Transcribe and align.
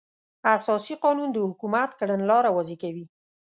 اساسي 0.55 0.95
قانون 1.03 1.29
د 1.33 1.37
حکومت 1.49 1.89
کړنلاره 1.99 2.49
واضح 2.55 2.75
کوي. 2.83 3.05